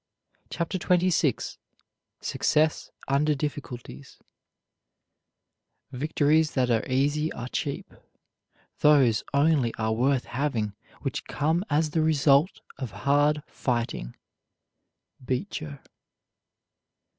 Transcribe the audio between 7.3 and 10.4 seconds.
are cheap. Those only are worth